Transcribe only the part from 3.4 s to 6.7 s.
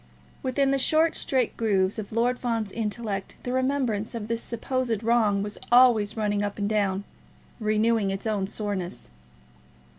the remembrance of this supposed wrong was always running up and